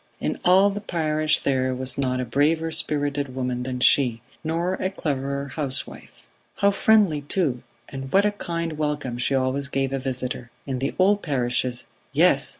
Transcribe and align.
"In 0.19 0.39
all 0.43 0.71
the 0.71 0.81
parish 0.81 1.41
there 1.41 1.75
was 1.75 1.95
not 1.95 2.19
a 2.19 2.25
braver 2.25 2.71
spirited 2.71 3.35
woman 3.35 3.61
than 3.61 3.79
she, 3.81 4.19
nor 4.43 4.73
a 4.73 4.89
cleverer 4.89 5.49
housewife. 5.49 6.25
How 6.57 6.71
friendly 6.71 7.21
too, 7.21 7.61
and 7.87 8.11
what 8.11 8.25
a 8.25 8.31
kind 8.31 8.79
welcome 8.79 9.19
she 9.19 9.35
always 9.35 9.67
gave 9.67 9.93
a 9.93 9.99
visitor! 9.99 10.49
In 10.65 10.79
the 10.79 10.95
old 10.97 11.21
parishes 11.21 11.83
yes! 12.13 12.49